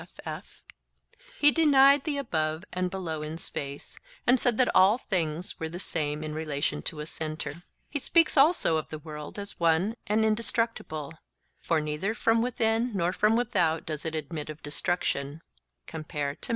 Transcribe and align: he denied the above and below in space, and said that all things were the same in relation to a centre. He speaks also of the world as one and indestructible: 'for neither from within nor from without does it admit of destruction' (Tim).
he 1.37 1.51
denied 1.51 2.05
the 2.05 2.17
above 2.17 2.65
and 2.73 2.89
below 2.89 3.21
in 3.21 3.37
space, 3.37 3.99
and 4.25 4.39
said 4.39 4.57
that 4.57 4.67
all 4.75 4.97
things 4.97 5.59
were 5.59 5.69
the 5.69 5.79
same 5.79 6.23
in 6.23 6.33
relation 6.33 6.81
to 6.81 7.01
a 7.01 7.05
centre. 7.05 7.61
He 7.87 7.99
speaks 7.99 8.35
also 8.35 8.77
of 8.77 8.89
the 8.89 8.97
world 8.97 9.37
as 9.37 9.59
one 9.59 9.95
and 10.07 10.25
indestructible: 10.25 11.13
'for 11.59 11.79
neither 11.79 12.15
from 12.15 12.41
within 12.41 12.93
nor 12.97 13.13
from 13.13 13.35
without 13.35 13.85
does 13.85 14.03
it 14.03 14.15
admit 14.15 14.49
of 14.49 14.63
destruction' 14.63 15.43
(Tim). 15.85 16.03